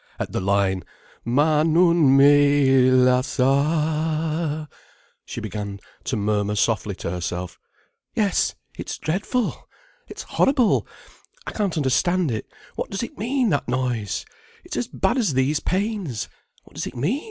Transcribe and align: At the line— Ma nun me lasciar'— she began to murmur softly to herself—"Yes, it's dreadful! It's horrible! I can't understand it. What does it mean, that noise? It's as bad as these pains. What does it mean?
At 0.17 0.31
the 0.31 0.39
line— 0.41 0.83
Ma 1.23 1.61
nun 1.61 2.17
me 2.17 2.89
lasciar'— 2.89 4.67
she 5.25 5.39
began 5.39 5.79
to 6.05 6.15
murmur 6.15 6.55
softly 6.55 6.95
to 6.95 7.11
herself—"Yes, 7.11 8.55
it's 8.75 8.97
dreadful! 8.97 9.69
It's 10.07 10.23
horrible! 10.23 10.87
I 11.45 11.51
can't 11.51 11.77
understand 11.77 12.31
it. 12.31 12.47
What 12.75 12.89
does 12.89 13.03
it 13.03 13.19
mean, 13.19 13.49
that 13.49 13.67
noise? 13.67 14.25
It's 14.63 14.75
as 14.75 14.87
bad 14.87 15.19
as 15.19 15.35
these 15.35 15.59
pains. 15.59 16.27
What 16.63 16.73
does 16.73 16.87
it 16.87 16.95
mean? 16.95 17.11